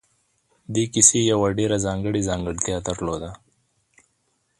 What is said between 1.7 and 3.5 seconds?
ځانګړې ځانګړتیا درلوده